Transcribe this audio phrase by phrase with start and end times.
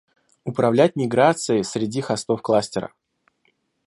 [0.45, 2.91] Управлять миграцией среди хостов кластера